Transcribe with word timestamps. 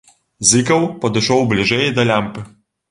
Зыкаў 0.51 0.81
падышоў 1.03 1.47
бліжэй 1.53 1.87
да 2.01 2.09
лямпы. 2.13 2.51